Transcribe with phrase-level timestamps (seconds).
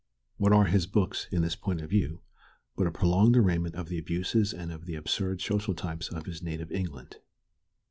[0.37, 2.21] What are his books, in this point of view,
[2.75, 6.41] but a prolonged arraignment of the abuses and of the absurd social types of his
[6.41, 7.17] native England?